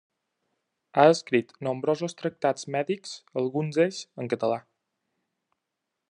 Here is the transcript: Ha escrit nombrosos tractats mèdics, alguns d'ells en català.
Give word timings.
Ha 1.01 1.03
escrit 1.15 1.51
nombrosos 1.67 2.17
tractats 2.21 2.67
mèdics, 2.75 3.13
alguns 3.41 3.79
d'ells 3.81 4.01
en 4.23 4.31
català. 4.35 4.61